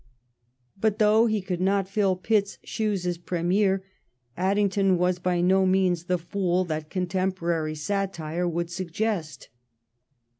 [0.79, 3.83] But though he could not fill Pitt's shoes as Premier,
[4.35, 9.49] Addington was by no means the fool that contemporaiy satire would suggest.